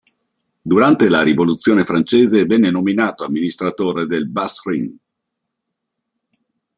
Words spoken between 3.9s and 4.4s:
del